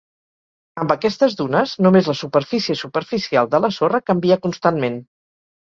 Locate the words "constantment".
4.49-4.99